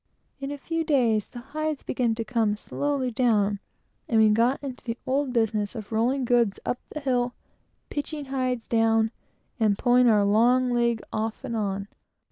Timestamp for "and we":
4.09-4.29